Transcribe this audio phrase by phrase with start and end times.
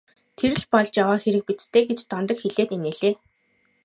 [0.37, 3.13] Тэр л болж яваа хэрэг биз ээ гэж Дондог хэлээд инээлээ.